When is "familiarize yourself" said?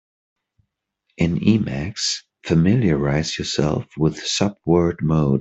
2.43-3.85